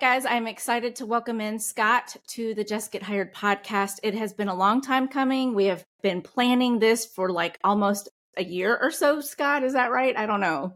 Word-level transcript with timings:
right, 0.00 0.14
guys, 0.14 0.26
I'm 0.26 0.46
excited 0.46 0.94
to 0.96 1.06
welcome 1.06 1.40
in 1.40 1.58
Scott 1.58 2.16
to 2.28 2.54
the 2.54 2.62
Jess 2.62 2.86
Get 2.86 3.02
Hired 3.02 3.34
podcast. 3.34 3.94
It 4.04 4.14
has 4.14 4.32
been 4.32 4.46
a 4.46 4.54
long 4.54 4.80
time 4.80 5.08
coming. 5.08 5.56
We 5.56 5.64
have 5.64 5.84
been 6.02 6.22
planning 6.22 6.78
this 6.78 7.04
for 7.04 7.32
like 7.32 7.58
almost 7.64 8.08
a 8.36 8.44
year 8.44 8.78
or 8.80 8.92
so, 8.92 9.20
Scott. 9.20 9.64
Is 9.64 9.72
that 9.72 9.90
right? 9.90 10.16
I 10.16 10.26
don't 10.26 10.40
know. 10.40 10.74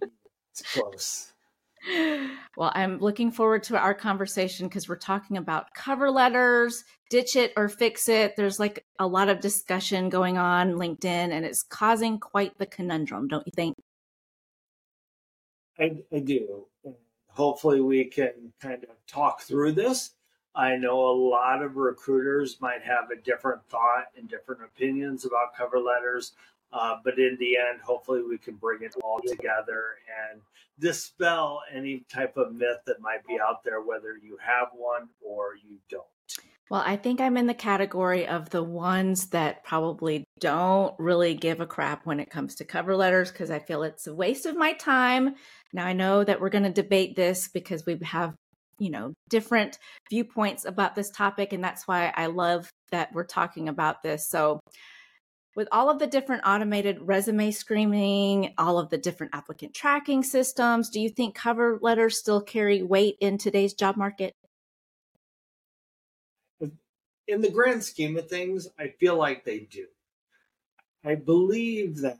It's 0.00 0.62
close. 0.74 1.28
Well, 2.56 2.70
I'm 2.74 2.98
looking 2.98 3.32
forward 3.32 3.64
to 3.64 3.78
our 3.78 3.94
conversation 3.94 4.68
because 4.68 4.88
we're 4.88 4.96
talking 4.96 5.36
about 5.36 5.74
cover 5.74 6.10
letters, 6.12 6.84
ditch 7.10 7.34
it 7.34 7.52
or 7.56 7.68
fix 7.68 8.08
it. 8.08 8.34
There's 8.36 8.60
like 8.60 8.84
a 9.00 9.06
lot 9.06 9.28
of 9.28 9.40
discussion 9.40 10.08
going 10.08 10.38
on 10.38 10.74
LinkedIn 10.74 11.04
and 11.04 11.44
it's 11.44 11.64
causing 11.64 12.20
quite 12.20 12.56
the 12.58 12.66
conundrum, 12.66 13.26
don't 13.26 13.46
you 13.46 13.52
think? 13.56 13.76
I, 15.78 15.96
I 16.14 16.20
do. 16.20 16.66
Hopefully, 17.34 17.80
we 17.80 18.04
can 18.04 18.52
kind 18.60 18.84
of 18.84 18.90
talk 19.06 19.42
through 19.42 19.72
this. 19.72 20.12
I 20.54 20.76
know 20.76 21.00
a 21.00 21.16
lot 21.16 21.62
of 21.62 21.76
recruiters 21.76 22.60
might 22.60 22.82
have 22.82 23.10
a 23.10 23.20
different 23.22 23.64
thought 23.68 24.06
and 24.16 24.28
different 24.28 24.62
opinions 24.62 25.24
about 25.24 25.56
cover 25.56 25.78
letters. 25.78 26.32
Uh, 26.72 26.96
but 27.04 27.18
in 27.18 27.36
the 27.38 27.56
end, 27.56 27.80
hopefully, 27.82 28.22
we 28.22 28.38
can 28.38 28.54
bring 28.54 28.82
it 28.82 28.94
all 29.02 29.20
together 29.26 29.96
and 30.30 30.40
dispel 30.78 31.60
any 31.72 32.04
type 32.10 32.36
of 32.36 32.54
myth 32.54 32.78
that 32.86 33.00
might 33.00 33.26
be 33.26 33.38
out 33.38 33.62
there, 33.62 33.82
whether 33.82 34.16
you 34.22 34.38
have 34.40 34.68
one 34.74 35.08
or 35.20 35.54
you 35.54 35.76
don't. 35.90 36.04
Well, 36.70 36.82
I 36.84 36.96
think 36.96 37.20
I'm 37.20 37.36
in 37.36 37.46
the 37.46 37.54
category 37.54 38.26
of 38.26 38.48
the 38.48 38.62
ones 38.62 39.26
that 39.28 39.62
probably 39.64 40.24
don't 40.42 40.92
really 40.98 41.34
give 41.34 41.60
a 41.60 41.66
crap 41.66 42.04
when 42.04 42.18
it 42.18 42.28
comes 42.28 42.56
to 42.56 42.64
cover 42.64 42.96
letters 42.96 43.30
because 43.30 43.48
I 43.48 43.60
feel 43.60 43.84
it's 43.84 44.08
a 44.08 44.14
waste 44.14 44.44
of 44.44 44.56
my 44.56 44.72
time. 44.72 45.36
Now, 45.72 45.86
I 45.86 45.92
know 45.92 46.24
that 46.24 46.40
we're 46.40 46.50
going 46.50 46.64
to 46.64 46.72
debate 46.72 47.14
this 47.14 47.46
because 47.46 47.86
we 47.86 47.96
have, 48.02 48.34
you 48.80 48.90
know, 48.90 49.14
different 49.30 49.78
viewpoints 50.10 50.64
about 50.64 50.96
this 50.96 51.10
topic. 51.10 51.52
And 51.52 51.62
that's 51.62 51.86
why 51.86 52.12
I 52.16 52.26
love 52.26 52.68
that 52.90 53.12
we're 53.14 53.24
talking 53.24 53.68
about 53.68 54.02
this. 54.02 54.28
So, 54.28 54.58
with 55.54 55.68
all 55.70 55.88
of 55.90 56.00
the 56.00 56.08
different 56.08 56.42
automated 56.44 56.98
resume 57.00 57.52
screening, 57.52 58.52
all 58.58 58.80
of 58.80 58.90
the 58.90 58.98
different 58.98 59.36
applicant 59.36 59.74
tracking 59.74 60.24
systems, 60.24 60.90
do 60.90 60.98
you 60.98 61.08
think 61.08 61.36
cover 61.36 61.78
letters 61.80 62.18
still 62.18 62.40
carry 62.40 62.82
weight 62.82 63.14
in 63.20 63.38
today's 63.38 63.74
job 63.74 63.96
market? 63.96 64.32
In 67.28 67.42
the 67.42 67.50
grand 67.50 67.84
scheme 67.84 68.16
of 68.16 68.28
things, 68.28 68.66
I 68.76 68.88
feel 68.88 69.16
like 69.16 69.44
they 69.44 69.60
do. 69.60 69.86
I 71.04 71.16
believe 71.16 71.98
that 71.98 72.18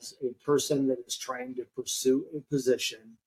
as 0.00 0.14
a 0.22 0.32
person 0.44 0.88
that 0.88 0.98
is 1.06 1.16
trying 1.16 1.54
to 1.56 1.64
pursue 1.76 2.26
a 2.36 2.40
position 2.40 3.18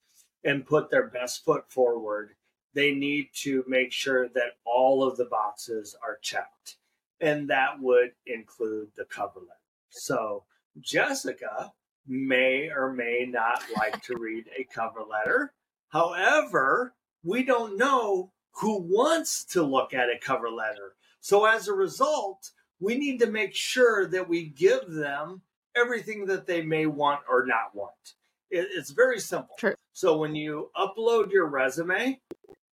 and 0.44 0.66
put 0.66 0.90
their 0.90 1.06
best 1.06 1.44
foot 1.44 1.70
forward, 1.70 2.30
they 2.74 2.92
need 2.92 3.28
to 3.34 3.64
make 3.66 3.92
sure 3.92 4.28
that 4.28 4.56
all 4.64 5.02
of 5.02 5.16
the 5.16 5.24
boxes 5.24 5.96
are 6.02 6.18
checked 6.22 6.76
and 7.20 7.48
that 7.50 7.80
would 7.80 8.12
include 8.26 8.88
the 8.96 9.04
cover 9.04 9.40
letter. 9.40 9.60
So 9.90 10.44
Jessica 10.80 11.72
may 12.06 12.70
or 12.70 12.92
may 12.92 13.26
not 13.28 13.62
like 13.76 14.02
to 14.02 14.16
read 14.16 14.46
a 14.56 14.64
cover 14.64 15.02
letter. 15.02 15.52
However, 15.88 16.94
we 17.22 17.42
don't 17.42 17.76
know 17.76 18.32
who 18.52 18.78
wants 18.78 19.44
to 19.44 19.62
look 19.62 19.92
at 19.92 20.08
a 20.08 20.18
cover 20.20 20.50
letter. 20.50 20.94
So 21.20 21.44
as 21.44 21.68
a 21.68 21.72
result, 21.72 22.50
we 22.80 22.96
need 22.96 23.20
to 23.20 23.26
make 23.26 23.54
sure 23.54 24.06
that 24.06 24.28
we 24.28 24.44
give 24.44 24.90
them 24.90 25.42
everything 25.76 26.26
that 26.26 26.46
they 26.46 26.62
may 26.62 26.86
want 26.86 27.20
or 27.30 27.46
not 27.46 27.74
want. 27.74 28.14
it's 28.50 28.90
very 28.90 29.20
simple. 29.20 29.54
True. 29.58 29.74
So 29.92 30.16
when 30.16 30.34
you 30.34 30.70
upload 30.76 31.30
your 31.30 31.46
resume 31.46 32.20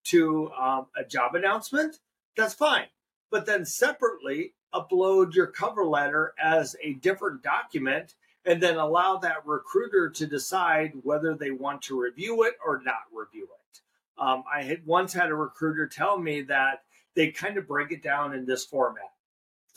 to 0.06 0.52
um, 0.52 0.88
a 0.98 1.04
job 1.04 1.36
announcement, 1.36 2.00
that's 2.36 2.54
fine 2.54 2.88
but 3.30 3.46
then 3.46 3.66
separately 3.66 4.54
upload 4.74 5.34
your 5.34 5.48
cover 5.48 5.86
letter 5.86 6.34
as 6.42 6.76
a 6.84 6.94
different 6.94 7.42
document 7.44 8.16
and 8.46 8.62
then 8.62 8.78
allow 8.78 9.18
that 9.18 9.46
recruiter 9.46 10.10
to 10.10 10.26
decide 10.26 10.94
whether 11.04 11.36
they 11.36 11.52
want 11.52 11.82
to 11.82 12.00
review 12.00 12.44
it 12.44 12.56
or 12.66 12.82
not 12.84 13.04
review 13.14 13.44
it. 13.46 13.82
Um, 14.22 14.44
I 14.52 14.64
had 14.64 14.86
once 14.86 15.14
had 15.14 15.30
a 15.30 15.36
recruiter 15.36 15.88
tell 15.88 16.18
me 16.18 16.42
that 16.44 16.84
they 17.16 17.32
kind 17.32 17.58
of 17.58 17.68
break 17.68 17.92
it 17.92 18.04
down 18.04 18.34
in 18.34 18.46
this 18.46 18.66
format 18.66 19.12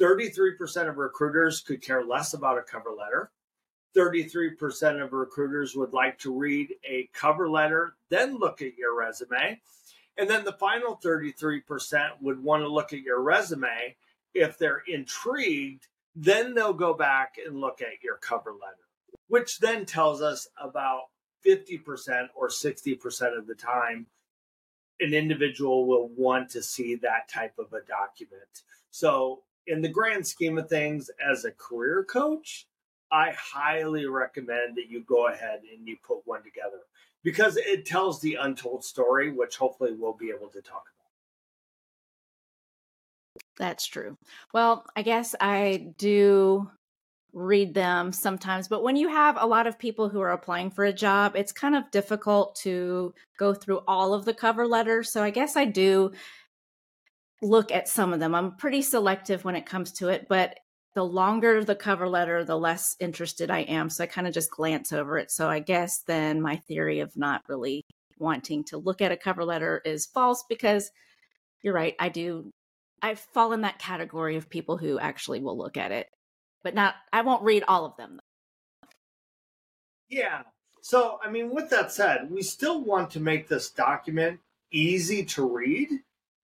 33% 0.00 0.88
of 0.88 0.96
recruiters 0.96 1.60
could 1.60 1.82
care 1.82 2.04
less 2.04 2.34
about 2.34 2.58
a 2.58 2.62
cover 2.62 2.90
letter. 2.90 3.30
33% 3.96 5.02
of 5.02 5.12
recruiters 5.12 5.74
would 5.74 5.92
like 5.92 6.18
to 6.20 6.32
read 6.32 6.72
a 6.88 7.08
cover 7.12 7.48
letter, 7.48 7.96
then 8.08 8.38
look 8.38 8.62
at 8.62 8.76
your 8.76 8.96
resume. 8.96 9.60
And 10.16 10.30
then 10.30 10.44
the 10.44 10.52
final 10.52 10.98
33% 11.04 12.10
would 12.20 12.42
want 12.42 12.62
to 12.62 12.68
look 12.68 12.92
at 12.92 13.00
your 13.00 13.20
resume. 13.20 13.96
If 14.32 14.58
they're 14.58 14.82
intrigued, 14.86 15.88
then 16.14 16.54
they'll 16.54 16.72
go 16.72 16.94
back 16.94 17.36
and 17.44 17.60
look 17.60 17.82
at 17.82 18.02
your 18.02 18.16
cover 18.18 18.52
letter, 18.52 18.86
which 19.28 19.58
then 19.58 19.86
tells 19.86 20.22
us 20.22 20.48
about 20.60 21.02
50% 21.46 22.28
or 22.36 22.48
60% 22.48 23.38
of 23.38 23.46
the 23.46 23.54
time 23.54 24.06
an 25.00 25.14
individual 25.14 25.86
will 25.86 26.08
want 26.08 26.50
to 26.50 26.62
see 26.62 26.94
that 26.96 27.28
type 27.28 27.54
of 27.58 27.72
a 27.72 27.80
document. 27.86 28.62
So, 28.90 29.42
in 29.66 29.82
the 29.82 29.88
grand 29.88 30.26
scheme 30.26 30.58
of 30.58 30.68
things, 30.68 31.10
as 31.24 31.44
a 31.44 31.52
career 31.52 32.04
coach, 32.04 32.66
I 33.12 33.32
highly 33.32 34.06
recommend 34.06 34.76
that 34.76 34.88
you 34.88 35.02
go 35.02 35.28
ahead 35.28 35.60
and 35.72 35.86
you 35.86 35.96
put 36.02 36.20
one 36.24 36.42
together 36.42 36.80
because 37.22 37.56
it 37.56 37.84
tells 37.86 38.20
the 38.20 38.36
untold 38.40 38.84
story, 38.84 39.30
which 39.30 39.56
hopefully 39.56 39.92
we'll 39.92 40.16
be 40.16 40.30
able 40.30 40.48
to 40.48 40.62
talk 40.62 40.84
about. 40.84 41.00
That's 43.58 43.86
true. 43.86 44.16
Well, 44.54 44.86
I 44.96 45.02
guess 45.02 45.34
I 45.40 45.92
do 45.98 46.70
read 47.32 47.74
them 47.74 48.12
sometimes, 48.12 48.68
but 48.68 48.82
when 48.82 48.96
you 48.96 49.08
have 49.08 49.36
a 49.38 49.46
lot 49.46 49.66
of 49.66 49.78
people 49.78 50.08
who 50.08 50.20
are 50.20 50.32
applying 50.32 50.70
for 50.70 50.84
a 50.84 50.92
job, 50.92 51.36
it's 51.36 51.52
kind 51.52 51.76
of 51.76 51.90
difficult 51.90 52.56
to 52.56 53.14
go 53.38 53.54
through 53.54 53.80
all 53.86 54.14
of 54.14 54.24
the 54.24 54.34
cover 54.34 54.66
letters. 54.66 55.12
So 55.12 55.22
I 55.22 55.30
guess 55.30 55.56
I 55.56 55.64
do 55.64 56.12
look 57.42 57.72
at 57.72 57.88
some 57.88 58.12
of 58.12 58.20
them. 58.20 58.34
I'm 58.34 58.56
pretty 58.56 58.82
selective 58.82 59.44
when 59.44 59.56
it 59.56 59.66
comes 59.66 59.92
to 59.92 60.08
it, 60.08 60.26
but 60.28 60.58
the 60.94 61.04
longer 61.04 61.64
the 61.64 61.74
cover 61.74 62.08
letter, 62.08 62.44
the 62.44 62.58
less 62.58 62.96
interested 63.00 63.50
I 63.50 63.60
am. 63.60 63.88
So 63.90 64.04
I 64.04 64.06
kind 64.06 64.26
of 64.26 64.34
just 64.34 64.50
glance 64.50 64.92
over 64.92 65.18
it. 65.18 65.30
So 65.30 65.48
I 65.48 65.60
guess 65.60 66.02
then 66.06 66.42
my 66.42 66.56
theory 66.56 67.00
of 67.00 67.16
not 67.16 67.42
really 67.48 67.84
wanting 68.18 68.64
to 68.64 68.78
look 68.78 69.00
at 69.00 69.12
a 69.12 69.16
cover 69.16 69.44
letter 69.44 69.80
is 69.84 70.06
false 70.06 70.44
because 70.48 70.90
you're 71.62 71.74
right. 71.74 71.94
I 71.98 72.08
do, 72.08 72.50
I 73.00 73.14
fall 73.14 73.52
in 73.52 73.62
that 73.62 73.78
category 73.78 74.36
of 74.36 74.50
people 74.50 74.76
who 74.76 74.98
actually 74.98 75.40
will 75.40 75.56
look 75.56 75.76
at 75.76 75.92
it, 75.92 76.08
but 76.62 76.74
not, 76.74 76.94
I 77.12 77.22
won't 77.22 77.44
read 77.44 77.64
all 77.66 77.86
of 77.86 77.96
them. 77.96 78.20
Yeah. 80.08 80.42
So, 80.82 81.18
I 81.24 81.30
mean, 81.30 81.54
with 81.54 81.70
that 81.70 81.92
said, 81.92 82.30
we 82.30 82.42
still 82.42 82.82
want 82.82 83.10
to 83.12 83.20
make 83.20 83.48
this 83.48 83.70
document 83.70 84.40
easy 84.72 85.24
to 85.26 85.48
read. 85.48 85.88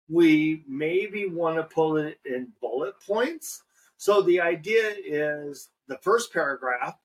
We 0.08 0.64
maybe 0.68 1.26
want 1.26 1.56
to 1.56 1.62
pull 1.62 1.96
it 1.96 2.18
in 2.24 2.52
bullet 2.60 2.94
points 3.06 3.62
so 3.96 4.22
the 4.22 4.40
idea 4.40 4.94
is 5.04 5.70
the 5.88 5.98
first 5.98 6.32
paragraph 6.32 6.96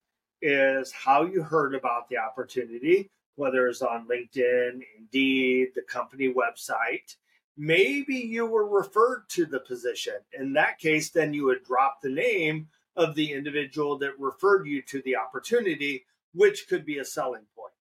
is 0.41 0.91
how 0.91 1.23
you 1.23 1.41
heard 1.41 1.73
about 1.73 2.09
the 2.09 2.17
opportunity, 2.17 3.09
whether 3.35 3.67
it's 3.67 3.81
on 3.81 4.07
LinkedIn, 4.07 4.81
Indeed, 4.97 5.69
the 5.73 5.83
company 5.83 6.33
website. 6.33 7.15
Maybe 7.57 8.15
you 8.15 8.45
were 8.45 8.67
referred 8.67 9.29
to 9.29 9.45
the 9.45 9.59
position. 9.59 10.15
In 10.37 10.53
that 10.53 10.79
case, 10.79 11.11
then 11.11 11.33
you 11.33 11.45
would 11.45 11.63
drop 11.63 12.01
the 12.01 12.09
name 12.09 12.67
of 12.95 13.15
the 13.15 13.31
individual 13.31 13.97
that 13.99 14.19
referred 14.19 14.67
you 14.67 14.81
to 14.83 15.01
the 15.03 15.15
opportunity, 15.15 16.05
which 16.33 16.67
could 16.67 16.85
be 16.85 16.97
a 16.97 17.05
selling 17.05 17.45
point. 17.55 17.71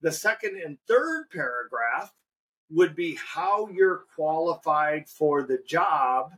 The 0.00 0.12
second 0.12 0.56
and 0.56 0.78
third 0.88 1.26
paragraph 1.30 2.12
would 2.74 2.94
be 2.96 3.16
how 3.16 3.68
you're 3.68 4.04
qualified 4.14 5.08
for 5.08 5.42
the 5.42 5.58
job 5.66 6.32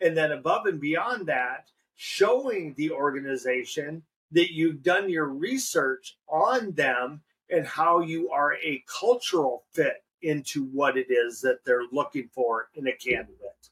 and 0.00 0.16
then 0.16 0.32
above 0.32 0.66
and 0.66 0.80
beyond 0.80 1.26
that, 1.26 1.70
showing 1.94 2.74
the 2.76 2.90
organization 2.90 4.02
that 4.30 4.52
you've 4.52 4.82
done 4.82 5.10
your 5.10 5.26
research 5.26 6.16
on 6.28 6.72
them 6.72 7.22
and 7.50 7.66
how 7.66 8.00
you 8.00 8.30
are 8.30 8.54
a 8.54 8.82
cultural 8.86 9.64
fit 9.72 10.04
into 10.22 10.64
what 10.66 10.96
it 10.96 11.10
is 11.10 11.40
that 11.40 11.64
they're 11.64 11.84
looking 11.92 12.28
for 12.32 12.68
in 12.74 12.86
a 12.86 12.92
candidate. 12.92 13.70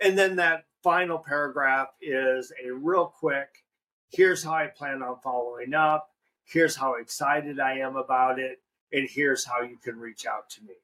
And 0.00 0.18
then 0.18 0.36
that 0.36 0.64
final 0.82 1.18
paragraph 1.18 1.88
is 2.00 2.52
a 2.64 2.70
real 2.70 3.06
quick 3.06 3.64
here's 4.10 4.44
how 4.44 4.52
I 4.52 4.66
plan 4.68 5.02
on 5.02 5.16
following 5.22 5.74
up, 5.74 6.10
here's 6.44 6.76
how 6.76 6.94
excited 6.94 7.58
I 7.58 7.78
am 7.78 7.96
about 7.96 8.38
it, 8.38 8.60
and 8.92 9.08
here's 9.10 9.44
how 9.44 9.62
you 9.62 9.76
can 9.82 9.98
reach 9.98 10.24
out 10.26 10.48
to 10.50 10.62
me. 10.62 10.74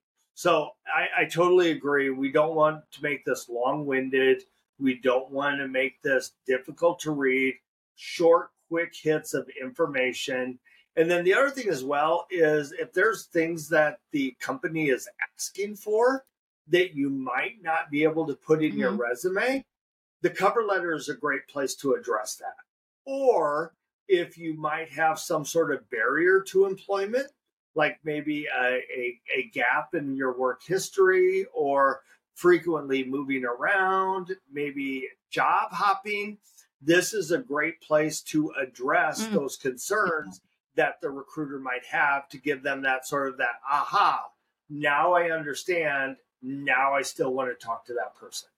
So 0.40 0.70
I, 0.87 1.25
I 1.25 1.25
totally 1.26 1.70
agree. 1.70 2.08
We 2.08 2.32
don't 2.32 2.54
want 2.54 2.90
to 2.92 3.02
make 3.02 3.26
this 3.26 3.50
long 3.50 3.84
winded. 3.84 4.44
We 4.78 4.94
don't 4.94 5.31
want 5.31 5.58
to 5.58 5.69
make 5.69 6.00
this 6.00 6.32
difficult 6.46 6.98
to 7.00 7.10
read, 7.10 7.56
short, 7.94 8.48
quick 8.70 8.94
hits 8.98 9.34
of 9.34 9.50
information. 9.60 10.58
And 10.96 11.10
then 11.10 11.25
the 11.25 11.34
other 11.34 11.50
thing 11.50 11.69
as 11.69 11.84
well 11.84 12.26
is 12.31 12.72
if 12.72 12.90
there's 12.94 13.26
things 13.26 13.69
that 13.69 13.98
the 14.12 14.34
company 14.40 14.88
is 14.88 15.06
asking 15.37 15.76
for 15.76 16.25
that 16.69 16.94
you 16.94 17.10
might 17.10 17.62
not 17.62 17.90
be 17.90 18.04
able 18.04 18.26
to 18.26 18.34
put 18.34 18.64
in 18.64 18.70
mm-hmm. 18.70 18.81
your 18.81 18.93
resume, 18.93 19.66
the 20.22 20.31
cover 20.31 20.62
letter 20.62 20.94
is 20.94 21.10
a 21.10 21.14
great 21.14 21.48
place 21.48 21.75
to 21.75 21.93
address 21.93 22.36
that. 22.36 22.56
Or 23.04 23.75
if 24.08 24.38
you 24.38 24.54
might 24.54 24.88
have 24.93 25.19
some 25.19 25.44
sort 25.44 25.70
of 25.70 25.90
barrier 25.90 26.40
to 26.48 26.64
employment, 26.64 27.26
like 27.75 27.99
maybe 28.05 28.46
a, 28.46 28.64
a, 28.64 29.20
a 29.37 29.50
gap 29.52 29.94
in 29.94 30.17
your 30.17 30.37
work 30.37 30.62
history 30.67 31.46
or 31.55 32.02
frequently 32.34 33.05
moving 33.05 33.44
around, 33.44 34.34
maybe 34.52 35.06
job 35.31 35.70
hopping, 35.72 36.38
this 36.81 37.12
is 37.12 37.31
a 37.31 37.38
great 37.38 37.81
place 37.81 38.20
to 38.22 38.52
address 38.61 39.26
mm. 39.26 39.32
those 39.32 39.56
concerns 39.56 40.40
that 40.75 41.00
the 41.00 41.11
recruiter 41.11 41.58
might 41.58 41.84
have 41.84 42.28
to 42.28 42.38
give 42.38 42.62
them 42.62 42.82
that 42.82 43.06
sort 43.06 43.28
of 43.28 43.38
that 43.38 43.61
aha. 43.70 44.26
Now 44.69 45.12
i 45.12 45.31
understand. 45.31 46.17
Now 46.43 46.94
i 46.94 47.02
still 47.02 47.34
want 47.34 47.50
to 47.50 47.67
talk 47.67 47.84
to 47.87 47.94
that 47.94 48.14
person 48.17 48.49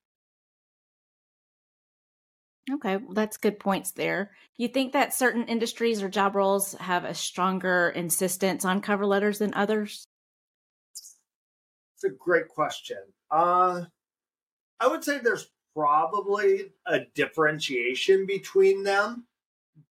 okay 2.70 2.97
well, 2.97 3.14
that's 3.14 3.37
good 3.37 3.59
points 3.59 3.93
there 3.93 4.31
you 4.56 4.69
think 4.69 4.93
that 4.93 5.14
certain 5.14 5.44
industries 5.44 6.03
or 6.03 6.09
job 6.09 6.35
roles 6.35 6.75
have 6.75 7.05
a 7.05 7.14
stronger 7.14 7.93
insistence 7.94 8.64
on 8.64 8.81
cover 8.81 9.06
letters 9.06 9.38
than 9.38 9.53
others 9.55 10.06
it's 10.93 12.05
a 12.05 12.11
great 12.11 12.49
question 12.49 12.99
uh 13.31 13.82
i 14.81 14.87
would 14.87 15.03
say 15.03 15.19
there's 15.19 15.50
probably 15.75 16.73
a 16.87 17.00
differentiation 17.14 18.26
between 18.26 18.82
them 18.82 19.26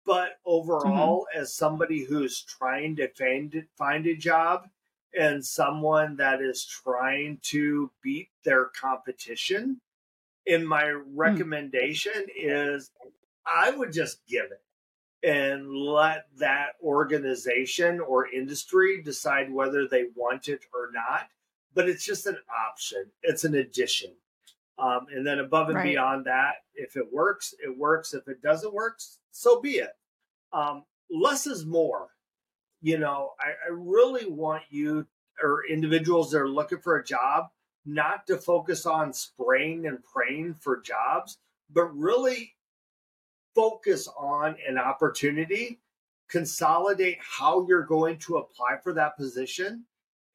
but 0.09 0.31
mm-hmm. 0.31 0.49
overall, 0.49 1.21
mm-hmm. 1.21 1.41
as 1.41 1.53
somebody 1.53 2.03
who's 2.03 2.41
trying 2.41 2.95
to 2.95 3.07
find 3.09 3.65
find 3.77 4.07
a 4.07 4.15
job 4.15 4.67
and 5.17 5.45
someone 5.45 6.15
that 6.17 6.41
is 6.41 6.65
trying 6.65 7.39
to 7.43 7.91
beat 8.01 8.29
their 8.43 8.65
competition, 8.65 9.79
in 10.45 10.65
my 10.65 10.83
mm. 10.83 11.03
recommendation 11.15 12.13
mm. 12.13 12.27
is 12.35 12.91
I 13.45 13.71
would 13.71 13.91
just 13.91 14.25
give 14.27 14.45
it 14.45 14.61
and 15.27 15.69
let 15.73 16.27
that 16.37 16.75
organization 16.81 17.99
or 17.99 18.27
industry 18.27 19.01
decide 19.01 19.51
whether 19.51 19.87
they 19.87 20.05
want 20.15 20.47
it 20.47 20.61
or 20.73 20.91
not. 20.93 21.27
But 21.73 21.89
it's 21.89 22.05
just 22.05 22.25
an 22.25 22.37
option. 22.67 23.05
It's 23.21 23.43
an 23.43 23.55
addition. 23.55 24.11
Um, 24.79 25.07
and 25.13 25.27
then 25.27 25.39
above 25.39 25.67
and 25.67 25.77
right. 25.77 25.83
beyond 25.83 26.25
that, 26.25 26.53
if 26.73 26.95
it 26.95 27.05
works, 27.11 27.53
it 27.63 27.77
works. 27.77 28.13
If 28.13 28.27
it 28.27 28.41
doesn't 28.41 28.73
work, 28.73 28.99
so 29.31 29.59
be 29.59 29.73
it. 29.73 29.91
Um, 30.53 30.83
less 31.11 31.47
is 31.47 31.65
more. 31.65 32.07
You 32.81 32.97
know, 32.97 33.31
I, 33.39 33.49
I 33.67 33.71
really 33.71 34.25
want 34.25 34.63
you 34.69 35.05
or 35.43 35.63
individuals 35.69 36.31
that 36.31 36.39
are 36.39 36.49
looking 36.49 36.79
for 36.79 36.97
a 36.97 37.03
job 37.03 37.47
not 37.85 38.27
to 38.27 38.37
focus 38.37 38.85
on 38.85 39.13
spraying 39.13 39.87
and 39.87 40.03
praying 40.03 40.55
for 40.59 40.81
jobs, 40.81 41.37
but 41.71 41.85
really 41.95 42.53
focus 43.55 44.07
on 44.17 44.55
an 44.67 44.77
opportunity, 44.77 45.79
consolidate 46.29 47.17
how 47.19 47.65
you're 47.67 47.85
going 47.85 48.17
to 48.19 48.37
apply 48.37 48.77
for 48.83 48.93
that 48.93 49.17
position. 49.17 49.85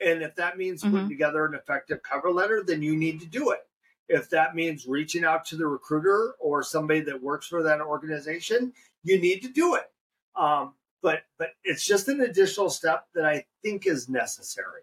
And 0.01 0.23
if 0.23 0.35
that 0.37 0.59
means 0.59 0.83
mm-hmm. 0.83 0.93
putting 0.93 1.09
together 1.09 1.45
an 1.45 1.55
effective 1.55 2.03
cover 2.03 2.31
letter, 2.31 2.63
then 2.67 2.83
you 2.83 2.97
need 2.97 3.21
to 3.21 3.27
do 3.27 3.51
it. 3.51 3.61
If 4.09 4.29
that 4.31 4.55
means 4.55 4.87
reaching 4.87 5.25
out 5.25 5.47
to 5.47 5.57
the 5.57 5.67
recruiter 5.67 6.35
or 6.39 6.63
somebody 6.63 7.01
that 7.01 7.23
works 7.23 7.47
for 7.47 7.63
that 7.63 7.81
organization, 7.81 8.73
you 9.03 9.19
need 9.21 9.41
to 9.43 9.49
do 9.49 9.77
it. 9.77 9.91
Um, 10.37 10.75
but 11.03 11.23
but 11.39 11.51
it's 11.63 11.87
just 11.87 12.09
an 12.09 12.23
additional 12.23 12.71
step 12.71 13.07
that 13.15 13.25
I 13.25 13.45
think 13.63 13.87
is 13.87 14.09
necessary. 14.09 14.83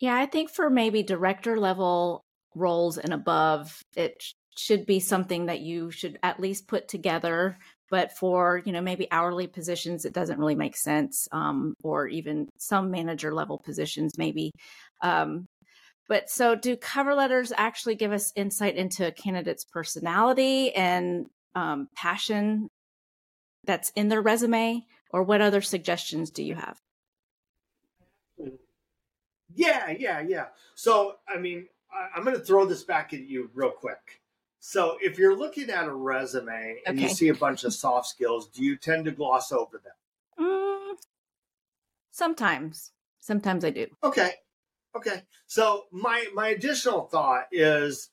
Yeah, 0.00 0.16
I 0.16 0.26
think 0.26 0.50
for 0.50 0.70
maybe 0.70 1.02
director 1.02 1.58
level 1.58 2.24
roles 2.54 2.98
and 2.98 3.12
above, 3.12 3.82
it 3.96 4.22
should 4.56 4.86
be 4.86 4.98
something 5.00 5.46
that 5.46 5.60
you 5.60 5.90
should 5.90 6.18
at 6.22 6.40
least 6.40 6.68
put 6.68 6.88
together. 6.88 7.58
But 7.90 8.12
for 8.16 8.62
you 8.64 8.72
know 8.72 8.80
maybe 8.80 9.08
hourly 9.10 9.46
positions, 9.46 10.04
it 10.04 10.14
doesn't 10.14 10.38
really 10.38 10.54
make 10.54 10.76
sense, 10.76 11.28
um, 11.32 11.74
or 11.82 12.06
even 12.08 12.48
some 12.58 12.90
manager 12.90 13.34
level 13.34 13.58
positions, 13.58 14.16
maybe. 14.16 14.52
Um, 15.02 15.46
but 16.08 16.30
so, 16.30 16.54
do 16.54 16.76
cover 16.76 17.14
letters 17.14 17.52
actually 17.56 17.96
give 17.96 18.12
us 18.12 18.32
insight 18.36 18.76
into 18.76 19.06
a 19.06 19.12
candidate's 19.12 19.64
personality 19.64 20.72
and 20.74 21.26
um, 21.54 21.88
passion 21.96 22.68
that's 23.64 23.90
in 23.96 24.08
their 24.08 24.22
resume, 24.22 24.82
or 25.12 25.22
what 25.24 25.40
other 25.40 25.60
suggestions 25.60 26.30
do 26.30 26.42
you 26.44 26.54
have? 26.54 26.78
Yeah, 29.60 29.90
yeah, 29.90 30.20
yeah. 30.20 30.46
So, 30.74 31.16
I 31.28 31.38
mean, 31.38 31.66
I, 31.92 32.18
am 32.18 32.24
going 32.24 32.36
to 32.36 32.42
throw 32.42 32.64
this 32.64 32.82
back 32.82 33.12
at 33.12 33.20
you 33.20 33.50
real 33.52 33.70
quick. 33.70 34.22
So, 34.58 34.96
if 35.02 35.18
you're 35.18 35.36
looking 35.36 35.68
at 35.68 35.84
a 35.84 35.92
resume 35.92 36.78
and 36.86 36.98
okay. 36.98 37.08
you 37.08 37.14
see 37.14 37.28
a 37.28 37.34
bunch 37.34 37.64
of 37.64 37.74
soft 37.74 38.06
skills, 38.08 38.48
do 38.48 38.64
you 38.64 38.76
tend 38.76 39.04
to 39.04 39.10
gloss 39.10 39.52
over 39.52 39.82
them? 39.84 40.46
Mm, 40.46 40.96
sometimes. 42.10 42.92
Sometimes 43.20 43.62
I 43.62 43.70
do. 43.70 43.86
Okay. 44.02 44.32
Okay. 44.96 45.22
So, 45.46 45.84
my 45.92 46.24
my 46.34 46.48
additional 46.48 47.02
thought 47.02 47.44
is 47.52 48.08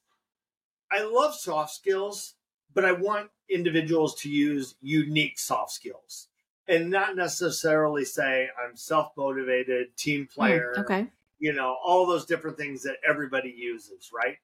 I 0.92 1.04
love 1.04 1.34
soft 1.34 1.74
skills, 1.74 2.36
but 2.74 2.84
I 2.84 2.92
want 2.92 3.30
individuals 3.50 4.16
to 4.16 4.30
use 4.30 4.76
unique 4.82 5.40
soft 5.40 5.72
skills 5.72 6.28
and 6.68 6.90
not 6.90 7.16
necessarily 7.16 8.04
say 8.04 8.50
I'm 8.62 8.76
self 8.76 9.14
motivated, 9.16 9.96
team 9.96 10.24
hmm, 10.24 10.40
player, 10.40 10.74
mm, 10.76 10.82
okay. 10.82 11.08
You 11.40 11.54
know, 11.54 11.78
all 11.84 12.06
those 12.06 12.26
different 12.26 12.58
things 12.58 12.84
that 12.84 12.98
everybody 13.08 13.54
uses, 13.56 14.10
right? 14.14 14.38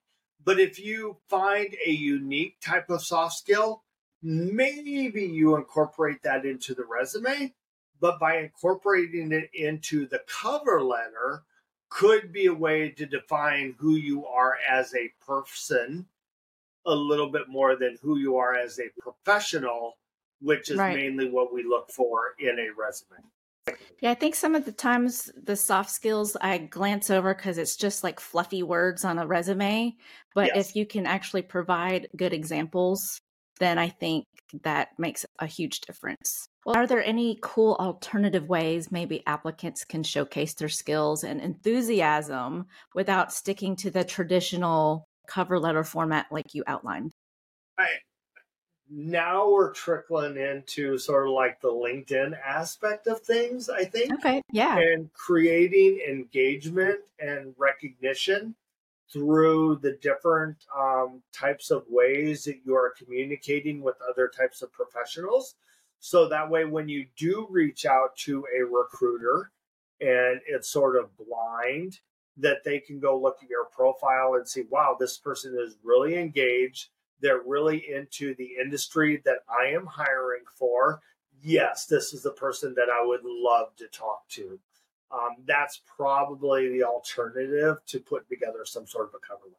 But 0.43 0.59
if 0.59 0.79
you 0.79 1.17
find 1.29 1.75
a 1.85 1.91
unique 1.91 2.59
type 2.61 2.89
of 2.89 3.03
soft 3.03 3.35
skill, 3.35 3.83
maybe 4.21 5.21
you 5.21 5.55
incorporate 5.55 6.21
that 6.23 6.45
into 6.45 6.73
the 6.73 6.85
resume, 6.85 7.53
but 7.99 8.19
by 8.19 8.37
incorporating 8.37 9.31
it 9.31 9.49
into 9.53 10.07
the 10.07 10.21
cover 10.27 10.83
letter, 10.83 11.43
could 11.89 12.33
be 12.33 12.47
a 12.47 12.53
way 12.53 12.89
to 12.89 13.05
define 13.05 13.75
who 13.77 13.95
you 13.95 14.25
are 14.25 14.57
as 14.67 14.93
a 14.95 15.11
person 15.25 16.07
a 16.85 16.93
little 16.93 17.29
bit 17.29 17.47
more 17.47 17.75
than 17.75 17.97
who 18.01 18.17
you 18.17 18.35
are 18.37 18.55
as 18.55 18.79
a 18.79 18.89
professional, 19.01 19.97
which 20.41 20.69
is 20.69 20.77
right. 20.77 20.95
mainly 20.95 21.29
what 21.29 21.53
we 21.53 21.63
look 21.63 21.89
for 21.91 22.33
in 22.39 22.59
a 22.59 22.67
resume. 22.77 23.23
Yeah, 24.01 24.11
I 24.11 24.15
think 24.15 24.35
some 24.35 24.55
of 24.55 24.65
the 24.65 24.71
times 24.71 25.31
the 25.41 25.55
soft 25.55 25.89
skills 25.89 26.35
I 26.41 26.57
glance 26.57 27.09
over 27.09 27.33
because 27.33 27.57
it's 27.57 27.77
just 27.77 28.03
like 28.03 28.19
fluffy 28.19 28.61
words 28.61 29.05
on 29.05 29.17
a 29.17 29.25
resume. 29.25 29.95
But 30.35 30.47
yes. 30.47 30.69
if 30.69 30.75
you 30.75 30.85
can 30.85 31.05
actually 31.05 31.43
provide 31.43 32.09
good 32.15 32.33
examples, 32.33 33.21
then 33.59 33.77
I 33.77 33.89
think 33.89 34.25
that 34.63 34.89
makes 34.97 35.25
a 35.39 35.45
huge 35.45 35.79
difference. 35.81 36.47
Well, 36.65 36.75
are 36.75 36.87
there 36.87 37.03
any 37.03 37.39
cool 37.41 37.75
alternative 37.79 38.47
ways 38.47 38.91
maybe 38.91 39.25
applicants 39.25 39.85
can 39.85 40.03
showcase 40.03 40.53
their 40.53 40.69
skills 40.69 41.23
and 41.23 41.39
enthusiasm 41.39 42.65
without 42.93 43.33
sticking 43.33 43.75
to 43.77 43.91
the 43.91 44.03
traditional 44.03 45.05
cover 45.27 45.59
letter 45.59 45.83
format 45.83 46.27
like 46.31 46.53
you 46.53 46.63
outlined? 46.67 47.11
I, 47.77 47.87
now 48.89 49.49
we're 49.49 49.71
trickling 49.71 50.37
into 50.37 50.97
sort 50.97 51.27
of 51.27 51.33
like 51.33 51.61
the 51.61 51.71
LinkedIn 51.71 52.37
aspect 52.39 53.07
of 53.07 53.21
things, 53.21 53.69
I 53.69 53.85
think. 53.85 54.13
Okay, 54.13 54.41
yeah. 54.51 54.77
And 54.77 55.11
creating 55.13 56.01
engagement 56.07 56.99
and 57.19 57.53
recognition 57.57 58.55
through 59.11 59.79
the 59.81 59.97
different 60.01 60.57
um, 60.77 61.21
types 61.31 61.71
of 61.71 61.83
ways 61.89 62.43
that 62.45 62.59
you 62.65 62.75
are 62.75 62.93
communicating 62.97 63.81
with 63.81 63.95
other 64.09 64.27
types 64.27 64.61
of 64.61 64.71
professionals. 64.71 65.55
So 65.99 66.27
that 66.27 66.49
way, 66.49 66.65
when 66.65 66.89
you 66.89 67.05
do 67.15 67.47
reach 67.49 67.85
out 67.85 68.15
to 68.17 68.45
a 68.59 68.65
recruiter 68.65 69.51
and 70.01 70.41
it's 70.47 70.69
sort 70.69 70.97
of 70.97 71.15
blind 71.17 71.99
that 72.37 72.63
they 72.65 72.79
can 72.79 72.99
go 72.99 73.17
look 73.17 73.37
at 73.41 73.49
your 73.49 73.65
profile 73.65 74.33
and 74.33 74.47
see, 74.47 74.63
wow, 74.69 74.97
this 74.99 75.17
person 75.17 75.55
is 75.59 75.77
really 75.83 76.15
engaged. 76.15 76.89
They're 77.23 77.41
really 77.43 77.85
into 77.89 78.35
the 78.35 78.49
industry 78.61 79.21
that 79.23 79.39
I 79.49 79.69
am 79.69 79.85
hiring 79.85 80.43
for. 80.55 80.99
Yes, 81.41 81.85
this 81.85 82.13
is 82.13 82.21
the 82.21 82.31
person 82.31 82.75
that 82.75 82.89
I 82.89 83.03
would 83.03 83.21
love 83.23 83.75
to 83.77 83.87
talk 83.87 84.27
to. 84.31 84.59
Um, 85.09 85.37
that's 85.47 85.81
probably 85.95 86.69
the 86.69 86.83
alternative 86.83 87.77
to 87.87 87.99
put 88.01 88.27
together 88.27 88.65
some 88.65 88.85
sort 88.85 89.07
of 89.07 89.13
a 89.15 89.25
cover 89.25 89.45
letter. 89.45 89.55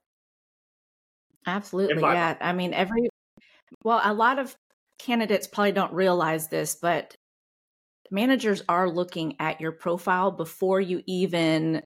Absolutely. 1.47 2.02
Yeah. 2.02 2.37
I 2.38 2.52
mean, 2.52 2.75
every, 2.75 3.09
well, 3.83 4.00
a 4.04 4.12
lot 4.12 4.38
of 4.38 4.54
candidates 4.99 5.47
probably 5.47 5.73
don't 5.73 5.92
realize 5.92 6.49
this, 6.49 6.75
but 6.75 7.14
managers 8.11 8.62
are 8.68 8.90
looking 8.90 9.37
at 9.40 9.61
your 9.61 9.73
profile 9.73 10.30
before 10.30 10.83
you 10.83 11.02
even 11.06 11.83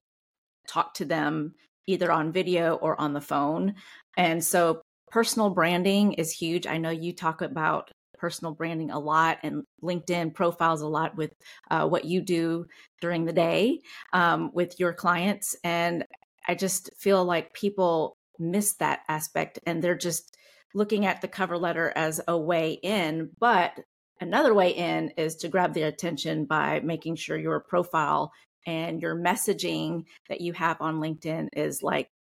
talk 0.66 0.94
to 0.94 1.04
them 1.04 1.54
either 1.87 2.11
on 2.11 2.32
video 2.32 2.75
or 2.75 3.00
on 3.00 3.12
the 3.12 3.20
phone. 3.20 3.75
And 4.16 4.44
so 4.44 4.82
personal 5.11 5.50
branding 5.50 6.15
is 6.15 6.33
huge. 6.33 6.67
I 6.67 6.79
know 6.79 6.91
you 6.91 7.12
talk 7.12 7.43
about 7.43 7.91
personal 8.19 8.53
branding 8.53 8.91
a 8.91 8.99
lot 8.99 9.38
and 9.43 9.62
LinkedIn 9.83 10.35
profiles 10.35 10.83
a 10.83 10.88
lot 10.88 11.17
with 11.17 11.33
uh, 11.71 11.87
what 11.87 12.05
you 12.05 12.21
do 12.21 12.67
during 13.00 13.25
the 13.25 13.33
day 13.33 13.81
um, 14.12 14.50
with 14.53 14.79
your 14.79 14.93
clients. 14.93 15.57
And 15.62 16.05
I 16.47 16.55
just 16.55 16.91
feel 16.99 17.25
like 17.25 17.53
people 17.53 18.17
miss 18.38 18.75
that 18.75 19.00
aspect 19.09 19.59
and 19.67 19.83
they're 19.83 19.97
just 19.97 20.37
looking 20.75 21.07
at 21.07 21.21
the 21.21 21.29
cover 21.29 21.57
letter 21.57 21.93
as 21.95 22.21
a 22.29 22.37
way 22.37 22.73
in. 22.83 23.31
But 23.38 23.79
another 24.21 24.53
way 24.53 24.71
in 24.71 25.11
is 25.17 25.37
to 25.37 25.49
grab 25.49 25.75
their 25.75 25.88
attention 25.88 26.45
by 26.45 26.81
making 26.81 27.17
sure 27.17 27.38
your 27.38 27.61
profile 27.61 28.33
and 28.67 29.00
your 29.00 29.17
messaging 29.17 30.05
that 30.29 30.41
you 30.41 30.53
have 30.53 30.81
on 30.81 31.00
LinkedIn 31.00 31.49
is 31.55 31.83
like 31.83 32.11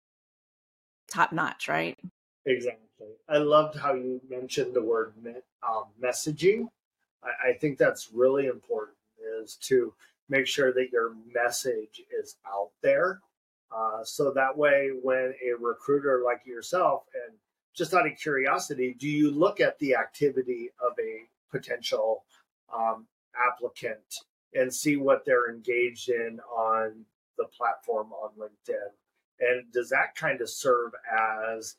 top 1.10 1.32
notch, 1.32 1.68
right? 1.68 1.98
Exactly. 2.46 3.08
I 3.28 3.38
loved 3.38 3.78
how 3.78 3.94
you 3.94 4.20
mentioned 4.28 4.74
the 4.74 4.82
word 4.82 5.14
um, 5.66 5.84
messaging. 6.02 6.66
I, 7.22 7.50
I 7.50 7.52
think 7.54 7.78
that's 7.78 8.10
really 8.12 8.46
important 8.46 8.96
is 9.42 9.56
to 9.62 9.92
make 10.28 10.46
sure 10.46 10.72
that 10.72 10.90
your 10.92 11.14
message 11.32 12.02
is 12.18 12.36
out 12.46 12.70
there. 12.82 13.20
Uh, 13.74 14.02
so 14.02 14.30
that 14.32 14.56
way, 14.56 14.90
when 15.02 15.34
a 15.46 15.54
recruiter 15.60 16.22
like 16.24 16.46
yourself, 16.46 17.02
and 17.26 17.36
just 17.74 17.94
out 17.94 18.06
of 18.06 18.16
curiosity, 18.18 18.94
do 18.98 19.08
you 19.08 19.30
look 19.30 19.60
at 19.60 19.78
the 19.78 19.94
activity 19.94 20.70
of 20.80 20.92
a 20.98 21.28
potential 21.50 22.24
um, 22.74 23.06
applicant 23.36 23.98
and 24.54 24.72
see 24.72 24.96
what 24.96 25.24
they're 25.24 25.50
engaged 25.50 26.08
in 26.08 26.40
on 26.50 27.04
the 27.36 27.44
platform 27.56 28.12
on 28.12 28.30
LinkedIn? 28.38 28.88
And 29.40 29.70
does 29.72 29.90
that 29.90 30.14
kind 30.16 30.40
of 30.40 30.48
serve 30.48 30.92
as 31.12 31.76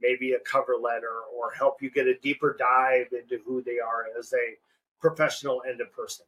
maybe 0.00 0.32
a 0.32 0.40
cover 0.40 0.76
letter 0.80 1.20
or 1.34 1.50
help 1.52 1.82
you 1.82 1.90
get 1.90 2.06
a 2.06 2.18
deeper 2.18 2.56
dive 2.58 3.06
into 3.12 3.42
who 3.44 3.62
they 3.62 3.78
are 3.78 4.06
as 4.18 4.32
a 4.32 4.56
professional 5.00 5.62
and 5.66 5.80
a 5.80 5.86
person? 5.86 6.26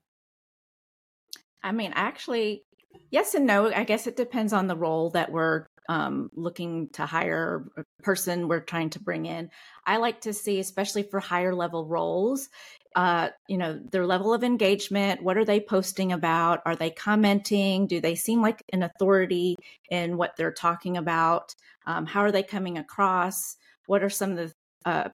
I 1.62 1.72
mean, 1.72 1.92
actually, 1.94 2.64
yes 3.10 3.34
and 3.34 3.46
no. 3.46 3.72
I 3.72 3.84
guess 3.84 4.06
it 4.06 4.16
depends 4.16 4.52
on 4.52 4.66
the 4.66 4.76
role 4.76 5.10
that 5.10 5.30
we're 5.30 5.66
um, 5.88 6.30
looking 6.34 6.88
to 6.90 7.06
hire, 7.06 7.64
a 7.76 7.84
person 8.02 8.48
we're 8.48 8.60
trying 8.60 8.90
to 8.90 9.00
bring 9.00 9.26
in. 9.26 9.50
I 9.86 9.96
like 9.96 10.22
to 10.22 10.32
see, 10.32 10.58
especially 10.60 11.02
for 11.02 11.20
higher 11.20 11.54
level 11.54 11.86
roles, 11.86 12.48
uh, 12.94 13.30
you 13.48 13.58
know, 13.58 13.80
their 13.90 14.06
level 14.06 14.32
of 14.32 14.44
engagement. 14.44 15.22
What 15.22 15.36
are 15.36 15.44
they 15.44 15.60
posting 15.60 16.12
about? 16.12 16.60
Are 16.66 16.76
they 16.76 16.90
commenting? 16.90 17.86
Do 17.86 18.00
they 18.00 18.14
seem 18.14 18.42
like 18.42 18.62
an 18.72 18.82
authority 18.82 19.56
in 19.90 20.16
what 20.16 20.36
they're 20.36 20.52
talking 20.52 20.96
about? 20.96 21.54
Um, 21.86 22.06
how 22.06 22.20
are 22.20 22.32
they 22.32 22.42
coming 22.42 22.78
across? 22.78 23.56
What 23.86 24.02
are 24.02 24.10
some 24.10 24.32
of 24.32 24.36
the 24.36 24.52
uh, 24.90 25.08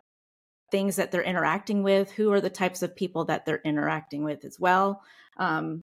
things 0.70 0.96
that 0.96 1.10
they're 1.10 1.22
interacting 1.22 1.82
with? 1.82 2.10
Who 2.12 2.32
are 2.32 2.40
the 2.40 2.50
types 2.50 2.82
of 2.82 2.96
people 2.96 3.26
that 3.26 3.46
they're 3.46 3.62
interacting 3.64 4.24
with 4.24 4.44
as 4.44 4.58
well? 4.58 5.02
Um, 5.36 5.82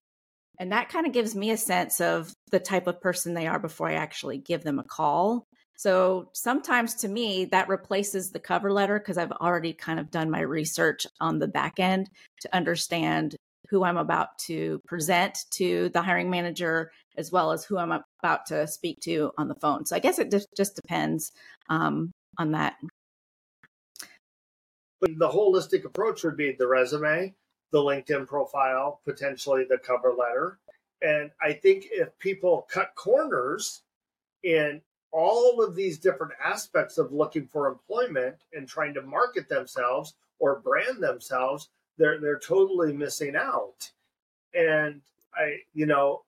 and 0.58 0.72
that 0.72 0.88
kind 0.88 1.06
of 1.06 1.12
gives 1.12 1.34
me 1.34 1.50
a 1.50 1.56
sense 1.56 2.00
of 2.00 2.32
the 2.50 2.60
type 2.60 2.86
of 2.86 3.00
person 3.00 3.34
they 3.34 3.46
are 3.46 3.58
before 3.58 3.88
I 3.88 3.94
actually 3.94 4.38
give 4.38 4.62
them 4.64 4.78
a 4.78 4.84
call. 4.84 5.44
So 5.76 6.30
sometimes 6.32 6.94
to 6.96 7.08
me, 7.08 7.44
that 7.46 7.68
replaces 7.68 8.30
the 8.30 8.40
cover 8.40 8.72
letter 8.72 8.98
because 8.98 9.18
I've 9.18 9.32
already 9.32 9.74
kind 9.74 10.00
of 10.00 10.10
done 10.10 10.30
my 10.30 10.40
research 10.40 11.06
on 11.20 11.38
the 11.38 11.48
back 11.48 11.78
end 11.78 12.08
to 12.40 12.56
understand 12.56 13.36
who 13.68 13.84
I'm 13.84 13.98
about 13.98 14.38
to 14.46 14.80
present 14.86 15.38
to 15.50 15.90
the 15.90 16.00
hiring 16.00 16.30
manager 16.30 16.92
as 17.18 17.30
well 17.32 17.52
as 17.52 17.64
who 17.64 17.76
I'm 17.76 17.92
about 18.22 18.46
to 18.46 18.66
speak 18.66 19.00
to 19.00 19.32
on 19.36 19.48
the 19.48 19.54
phone. 19.54 19.84
So 19.84 19.96
I 19.96 19.98
guess 19.98 20.18
it 20.18 20.30
just, 20.30 20.76
depends 20.76 21.32
um, 21.68 22.12
on 22.38 22.52
that. 22.52 22.76
But 25.00 25.10
the 25.18 25.28
holistic 25.28 25.84
approach 25.84 26.24
would 26.24 26.36
be 26.36 26.52
the 26.52 26.66
resume, 26.66 27.34
the 27.70 27.78
LinkedIn 27.78 28.26
profile, 28.26 29.00
potentially 29.04 29.64
the 29.68 29.78
cover 29.78 30.12
letter. 30.12 30.58
And 31.02 31.30
I 31.42 31.52
think 31.52 31.86
if 31.90 32.18
people 32.18 32.66
cut 32.70 32.94
corners 32.94 33.82
in 34.42 34.80
all 35.12 35.62
of 35.62 35.74
these 35.74 35.98
different 35.98 36.32
aspects 36.42 36.98
of 36.98 37.12
looking 37.12 37.46
for 37.46 37.68
employment 37.68 38.36
and 38.52 38.68
trying 38.68 38.94
to 38.94 39.02
market 39.02 39.48
themselves 39.48 40.14
or 40.38 40.60
brand 40.60 41.02
themselves, 41.02 41.68
they're 41.98 42.20
they're 42.20 42.38
totally 42.38 42.92
missing 42.92 43.36
out. 43.36 43.90
And 44.54 45.00
I, 45.34 45.58
you 45.74 45.86
know, 45.86 46.22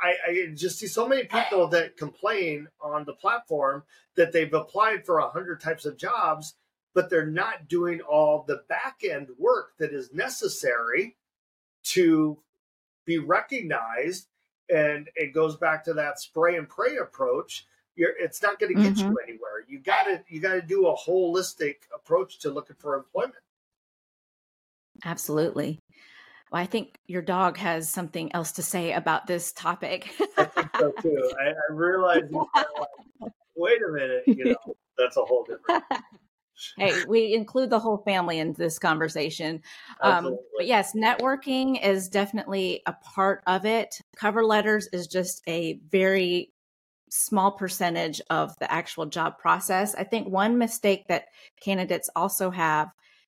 I, 0.00 0.14
I 0.26 0.46
just 0.54 0.78
see 0.78 0.86
so 0.86 1.08
many 1.08 1.24
people 1.24 1.68
that 1.68 1.96
complain 1.96 2.68
on 2.80 3.04
the 3.04 3.12
platform 3.12 3.84
that 4.16 4.32
they've 4.32 4.52
applied 4.52 5.06
for 5.06 5.18
a 5.18 5.28
hundred 5.28 5.60
types 5.60 5.84
of 5.84 5.96
jobs 5.96 6.54
but 6.94 7.10
they're 7.10 7.26
not 7.26 7.68
doing 7.68 8.00
all 8.00 8.44
the 8.46 8.62
back 8.68 9.00
end 9.04 9.28
work 9.36 9.72
that 9.78 9.92
is 9.92 10.14
necessary 10.14 11.16
to 11.82 12.38
be 13.04 13.18
recognized. 13.18 14.28
And 14.70 15.08
it 15.16 15.34
goes 15.34 15.56
back 15.56 15.84
to 15.84 15.94
that 15.94 16.20
spray 16.20 16.56
and 16.56 16.68
pray 16.68 16.96
approach. 16.96 17.66
You're, 17.96 18.14
it's 18.18 18.42
not 18.42 18.58
going 18.58 18.74
to 18.74 18.82
get 18.82 18.94
mm-hmm. 18.94 19.10
you 19.10 19.18
anywhere. 19.22 19.64
You 19.68 19.80
got 19.80 20.04
to 20.04 20.22
you 20.28 20.40
got 20.40 20.54
to 20.54 20.62
do 20.62 20.86
a 20.86 20.96
holistic 20.96 21.74
approach 21.94 22.38
to 22.40 22.50
looking 22.50 22.76
for 22.78 22.96
employment. 22.96 23.34
Absolutely. 25.04 25.80
Well, 26.50 26.62
I 26.62 26.66
think 26.66 26.98
your 27.06 27.22
dog 27.22 27.56
has 27.58 27.90
something 27.90 28.34
else 28.34 28.52
to 28.52 28.62
say 28.62 28.92
about 28.92 29.26
this 29.26 29.52
topic. 29.52 30.14
I 30.36 30.44
think 30.44 30.68
so 30.78 30.92
too. 31.02 31.32
I, 31.40 31.48
I 31.48 31.72
realize, 31.72 32.22
like, 32.30 32.46
wait 33.56 33.80
a 33.82 33.92
minute, 33.92 34.24
you 34.26 34.44
know, 34.44 34.76
that's 34.98 35.16
a 35.16 35.22
whole 35.22 35.44
different 35.44 35.82
hey, 36.78 37.02
we 37.08 37.34
include 37.34 37.70
the 37.70 37.78
whole 37.78 37.98
family 37.98 38.38
in 38.38 38.52
this 38.54 38.78
conversation. 38.78 39.62
Um, 40.00 40.36
but 40.56 40.66
yes, 40.66 40.94
networking 40.94 41.84
is 41.84 42.08
definitely 42.08 42.82
a 42.86 42.92
part 42.92 43.42
of 43.46 43.64
it. 43.64 44.00
Cover 44.16 44.44
letters 44.44 44.88
is 44.92 45.06
just 45.06 45.42
a 45.46 45.80
very 45.88 46.52
small 47.10 47.52
percentage 47.52 48.20
of 48.30 48.56
the 48.58 48.70
actual 48.72 49.06
job 49.06 49.38
process. 49.38 49.94
I 49.94 50.04
think 50.04 50.28
one 50.28 50.58
mistake 50.58 51.06
that 51.08 51.26
candidates 51.60 52.10
also 52.16 52.50
have 52.50 52.88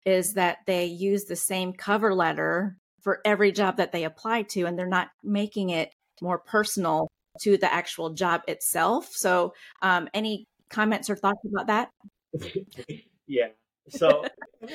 is 0.05 0.35
that 0.35 0.59
they 0.67 0.87
use 0.87 1.25
the 1.25 1.37
same 1.37 1.73
cover 1.73 2.15
letter 2.15 2.77
for 3.09 3.23
every 3.25 3.51
job 3.53 3.79
that 3.79 3.91
they 3.91 4.05
apply 4.05 4.43
to, 4.43 4.67
and 4.67 4.79
they're 4.79 4.87
not 4.87 5.09
making 5.25 5.71
it 5.71 5.95
more 6.21 6.39
personal 6.39 7.09
to 7.41 7.57
the 7.57 7.73
actual 7.73 8.11
job 8.11 8.43
itself. 8.47 9.09
So, 9.13 9.55
um, 9.81 10.11
any 10.13 10.47
comments 10.69 11.09
or 11.09 11.17
thoughts 11.17 11.41
about 11.51 11.69
that? 11.69 11.91
yeah. 13.27 13.47
So, 13.89 14.27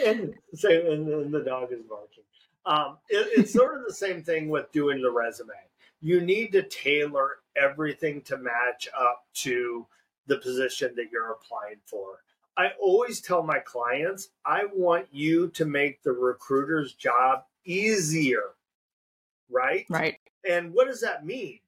and, 0.04 0.34
so 0.56 0.68
and, 0.68 1.08
and, 1.08 1.32
the 1.32 1.42
dog 1.42 1.72
is 1.72 1.84
barking. 1.88 2.24
Um, 2.66 2.98
it, 3.08 3.28
it's 3.38 3.54
sort 3.54 3.78
of 3.78 3.86
the 3.88 3.94
same 3.94 4.24
thing 4.24 4.50
with 4.50 4.72
doing 4.72 5.00
the 5.00 5.12
resume. 5.12 5.54
You 6.02 6.20
need 6.20 6.54
to 6.54 6.64
tailor 6.64 7.34
everything 7.56 8.24
to 8.24 8.40
match 8.40 8.90
up 9.00 9.28
to 9.44 9.86
the 10.26 10.38
position 10.38 10.96
that 10.96 11.12
you're 11.12 11.34
applying 11.34 11.82
for. 11.86 12.24
I 12.58 12.72
always 12.82 13.22
tell 13.22 13.44
my 13.44 13.60
clients, 13.60 14.30
I 14.44 14.64
want 14.74 15.06
you 15.12 15.50
to 15.50 15.66
make 15.66 16.02
the 16.02 16.14
recruiter's 16.14 16.94
job 16.94 17.44
easier. 17.66 18.52
Right? 19.50 19.86
Right. 19.90 20.18
And 20.48 20.74
what 20.74 20.88
does 20.88 21.02
that 21.02 21.26
mean? 21.26 21.60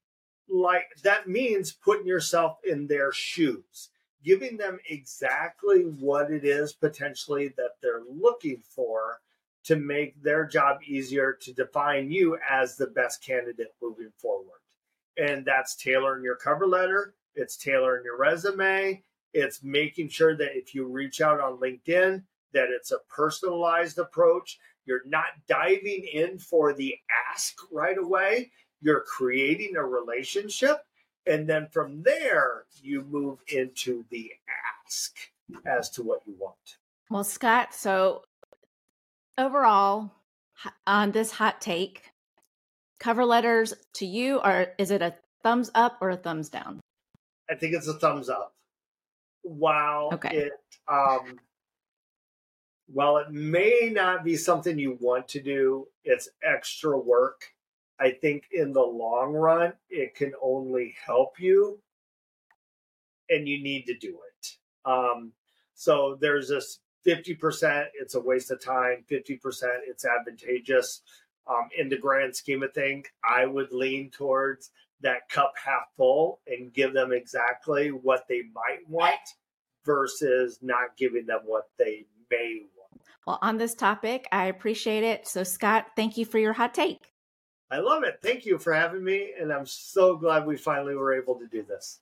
Like, 0.49 0.87
that 1.03 1.27
means 1.27 1.71
putting 1.71 2.07
yourself 2.07 2.57
in 2.63 2.87
their 2.87 3.11
shoes 3.11 3.89
giving 4.25 4.57
them 4.57 4.79
exactly 4.89 5.83
what 5.83 6.31
it 6.31 6.43
is 6.43 6.73
potentially 6.73 7.49
that 7.49 7.75
they're 7.81 8.01
looking 8.09 8.61
for 8.67 9.19
to 9.63 9.75
make 9.75 10.21
their 10.21 10.45
job 10.45 10.79
easier 10.85 11.37
to 11.39 11.53
define 11.53 12.11
you 12.11 12.37
as 12.49 12.75
the 12.75 12.87
best 12.87 13.23
candidate 13.23 13.73
moving 13.81 14.11
forward. 14.17 14.59
And 15.17 15.45
that's 15.45 15.75
tailoring 15.75 16.23
your 16.23 16.35
cover 16.35 16.67
letter, 16.67 17.13
it's 17.35 17.55
tailoring 17.55 18.03
your 18.03 18.17
resume, 18.17 19.01
it's 19.33 19.63
making 19.63 20.09
sure 20.09 20.35
that 20.35 20.57
if 20.57 20.73
you 20.73 20.85
reach 20.85 21.21
out 21.21 21.39
on 21.39 21.57
LinkedIn 21.57 22.23
that 22.53 22.69
it's 22.69 22.91
a 22.91 22.99
personalized 23.09 23.99
approach. 23.99 24.59
You're 24.85 25.05
not 25.05 25.25
diving 25.47 26.07
in 26.11 26.39
for 26.39 26.73
the 26.73 26.95
ask 27.31 27.55
right 27.71 27.97
away. 27.97 28.51
You're 28.81 29.03
creating 29.07 29.75
a 29.75 29.83
relationship 29.83 30.79
and 31.25 31.47
then 31.47 31.67
from 31.67 32.03
there, 32.03 32.65
you 32.81 33.01
move 33.01 33.39
into 33.47 34.05
the 34.09 34.31
ask 34.85 35.15
as 35.65 35.89
to 35.91 36.03
what 36.03 36.21
you 36.25 36.35
want. 36.37 36.77
Well, 37.09 37.23
Scott, 37.23 37.73
so 37.73 38.23
overall, 39.37 40.11
on 40.85 41.11
this 41.11 41.31
hot 41.31 41.61
take, 41.61 42.11
cover 42.99 43.25
letters 43.25 43.73
to 43.93 44.05
you, 44.05 44.37
or 44.37 44.67
is 44.77 44.91
it 44.91 45.01
a 45.01 45.15
thumbs 45.43 45.71
up 45.73 45.97
or 46.01 46.11
a 46.11 46.17
thumbs 46.17 46.49
down? 46.49 46.79
I 47.49 47.55
think 47.55 47.73
it's 47.73 47.87
a 47.87 47.93
thumbs 47.93 48.29
up. 48.29 48.53
Wow. 49.43 50.09
okay. 50.13 50.35
it 50.35 50.51
um, 50.87 51.39
while 52.87 53.17
it 53.17 53.31
may 53.31 53.89
not 53.91 54.23
be 54.23 54.35
something 54.35 54.77
you 54.77 54.97
want 54.99 55.27
to 55.29 55.41
do, 55.41 55.87
it's 56.03 56.29
extra 56.43 56.97
work 56.97 57.41
I 57.99 58.11
think 58.11 58.45
in 58.51 58.73
the 58.73 58.81
long 58.81 59.33
run, 59.33 59.73
it 59.89 60.15
can 60.15 60.33
only 60.41 60.95
help 61.05 61.39
you 61.39 61.79
and 63.29 63.47
you 63.47 63.61
need 63.63 63.85
to 63.85 63.97
do 63.97 64.17
it. 64.29 64.57
Um, 64.89 65.31
so 65.73 66.17
there's 66.19 66.49
this 66.49 66.79
50% 67.07 67.85
it's 67.93 68.15
a 68.15 68.19
waste 68.19 68.51
of 68.51 68.63
time, 68.63 69.05
50% 69.09 69.39
it's 69.87 70.05
advantageous. 70.05 71.01
Um, 71.47 71.69
in 71.77 71.89
the 71.89 71.97
grand 71.97 72.35
scheme 72.35 72.63
of 72.63 72.73
things, 72.73 73.05
I 73.23 73.45
would 73.45 73.71
lean 73.71 74.09
towards 74.09 74.71
that 75.01 75.29
cup 75.29 75.53
half 75.63 75.93
full 75.95 76.39
and 76.47 76.73
give 76.73 76.91
them 76.93 77.11
exactly 77.11 77.89
what 77.89 78.25
they 78.27 78.41
might 78.53 78.89
want 78.89 79.13
versus 79.85 80.57
not 80.63 80.97
giving 80.97 81.27
them 81.27 81.41
what 81.45 81.69
they 81.77 82.05
may 82.31 82.61
want. 82.74 82.74
Well, 83.25 83.39
on 83.41 83.57
this 83.57 83.73
topic, 83.73 84.27
I 84.31 84.45
appreciate 84.45 85.03
it. 85.03 85.27
So, 85.27 85.43
Scott, 85.43 85.87
thank 85.95 86.17
you 86.17 86.25
for 86.25 86.37
your 86.37 86.53
hot 86.53 86.73
take. 86.73 87.11
I 87.71 87.79
love 87.79 88.03
it. 88.03 88.19
Thank 88.21 88.45
you 88.45 88.59
for 88.59 88.73
having 88.73 89.03
me. 89.03 89.33
And 89.39 89.51
I'm 89.51 89.65
so 89.65 90.15
glad 90.15 90.45
we 90.45 90.57
finally 90.57 90.95
were 90.95 91.13
able 91.13 91.35
to 91.39 91.47
do 91.47 91.63
this. 91.63 92.01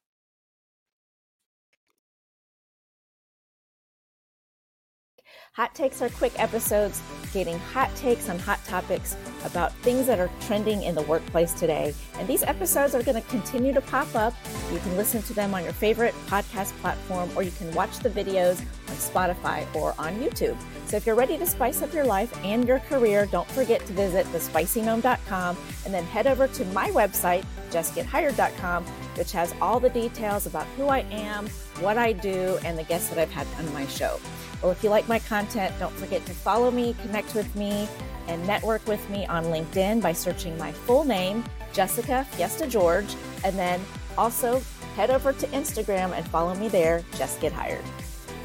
Hot 5.54 5.76
takes 5.76 6.02
are 6.02 6.10
quick 6.10 6.34
episodes 6.40 7.00
getting 7.32 7.60
hot 7.60 7.96
takes 7.96 8.28
on 8.28 8.40
hot 8.40 8.64
topics 8.66 9.16
about 9.46 9.72
things 9.78 10.08
that 10.08 10.20
are 10.20 10.30
trending 10.42 10.82
in 10.82 10.96
the 10.96 11.02
workplace 11.04 11.54
today. 11.54 11.94
And 12.18 12.28
these 12.28 12.44
episodes 12.44 12.96
are 12.96 13.04
going 13.04 13.22
to 13.22 13.28
continue 13.30 13.72
to 13.74 13.82
pop 13.82 14.16
up. 14.16 14.34
You 14.72 14.80
can 14.80 14.98
listen 14.98 15.22
to 15.24 15.34
them 15.34 15.54
on 15.54 15.64
your 15.64 15.74
favorite 15.74 16.16
podcast 16.28 16.72
platform, 16.82 17.30
or 17.36 17.44
you 17.44 17.52
can 17.52 17.72
watch 17.74 18.00
the 18.00 18.10
videos 18.10 18.60
on 18.90 18.96
Spotify 18.96 19.64
or 19.76 19.94
on 20.00 20.16
YouTube. 20.20 20.58
So 20.88 20.98
if 20.98 21.06
you're 21.06 21.16
ready 21.16 21.38
to 21.38 21.46
spice 21.46 21.82
up 21.82 21.94
your 21.94 22.06
life 22.06 22.34
and 22.44 22.68
your 22.68 22.80
career, 22.80 23.28
don't 23.28 23.50
forget 23.52 23.86
to 23.86 23.94
visit 23.94 24.26
thespicygnome.com 24.28 25.58
and 25.86 25.94
then 25.94 26.04
head 26.06 26.28
over 26.28 26.48
to 26.48 26.66
my 26.66 26.90
website, 26.92 27.44
jessgethired.com, 27.72 28.86
which 29.18 29.32
has 29.32 29.54
all 29.62 29.80
the 29.80 29.90
details 29.90 30.46
about 30.46 30.66
who 30.78 30.88
I 30.88 31.00
am, 31.12 31.48
what 31.80 31.98
I 31.98 32.14
do, 32.14 32.58
and 32.64 32.78
the 32.78 32.84
guests 32.84 33.10
that 33.10 33.18
I've 33.18 33.32
had 33.32 33.48
on 33.58 33.74
my 33.74 33.86
show. 33.88 34.20
Well, 34.62 34.72
if 34.72 34.84
you 34.84 34.90
like 34.90 35.08
my 35.08 35.20
content, 35.20 35.74
don't 35.80 35.94
forget 35.94 36.26
to 36.26 36.34
follow 36.34 36.72
me, 36.72 36.96
connect 37.02 37.36
with 37.36 37.54
me, 37.56 37.88
and 38.28 38.46
network 38.48 38.86
with 38.88 39.08
me 39.10 39.26
on 39.26 39.46
LinkedIn 39.46 40.02
by 40.02 40.14
searching 40.14 40.58
my 40.58 40.72
full 40.72 41.04
name, 41.04 41.44
Jessica 41.74 42.26
Fiesta 42.32 42.68
George, 42.68 43.16
and 43.44 43.58
then 43.58 43.82
also 44.18 44.62
head 44.96 45.10
over 45.10 45.34
to 45.34 45.48
Instagram 45.48 46.14
and 46.14 46.26
follow 46.28 46.56
me 46.56 46.68
there, 46.68 47.04
Jess 47.18 47.38
Get 47.40 47.52
Hired. 47.52 47.84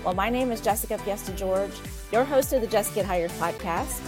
Well, 0.04 0.14
my 0.14 0.30
name 0.30 0.50
is 0.50 0.60
Jessica 0.60 0.98
Fiesta 0.98 1.32
George, 1.32 1.72
your 2.10 2.24
host 2.24 2.52
of 2.52 2.62
the 2.62 2.66
Jess 2.66 2.92
Get 2.94 3.04
Hired 3.04 3.30
podcast. 3.32 4.00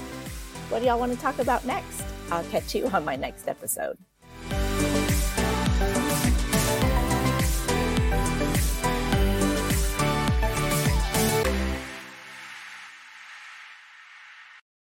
What 0.71 0.81
do 0.81 0.87
y'all 0.87 0.99
want 0.99 1.13
to 1.13 1.19
talk 1.19 1.39
about 1.39 1.67
next? 1.67 2.03
I'll 2.31 2.45
catch 2.45 2.75
you 2.75 2.87
on 2.89 3.05
my 3.05 3.17
next 3.17 3.49
episode. 3.49 3.99